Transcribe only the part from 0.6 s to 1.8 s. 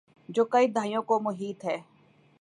دھائیوں کو محیط ہے۔